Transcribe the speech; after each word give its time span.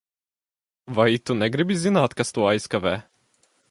Vai 1.01 1.07
tu 1.25 1.37
negribi 1.43 1.79
zināt, 1.85 2.19
kas 2.23 2.37
to 2.39 2.51
aizkavē? 2.55 2.99